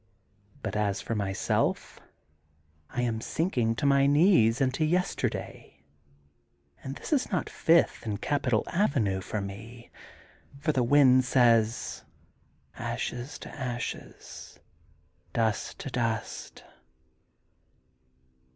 But 0.63 0.75
as 0.75 0.99
for 0.99 1.13
myself, 1.13 1.99
I 2.89 3.03
am 3.03 3.21
sinking 3.21 3.75
to 3.75 3.85
my 3.85 4.07
knees 4.07 4.59
into 4.59 4.83
yesterday, 4.83 5.83
and 6.83 6.95
this 6.95 7.13
is 7.13 7.31
not 7.31 7.51
Fifth 7.51 8.03
and 8.03 8.19
Capi 8.19 8.49
tal 8.49 8.63
Avenue, 8.69 9.21
for 9.21 9.41
me, 9.41 9.91
for 10.57 10.71
the 10.71 10.81
wind 10.81 11.23
says: 11.25 12.03
ashes 12.79 13.37
to 13.45 13.55
ashes 13.55 14.57
dust 15.33 15.77
to 15.77 15.91
dust.' 15.91 16.63